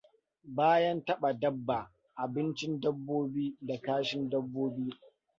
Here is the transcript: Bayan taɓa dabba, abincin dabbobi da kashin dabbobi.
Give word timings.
Bayan 0.55 0.99
taɓa 1.07 1.29
dabba, 1.41 1.77
abincin 2.21 2.73
dabbobi 2.81 3.43
da 3.67 3.75
kashin 3.85 4.23
dabbobi. 4.31 4.85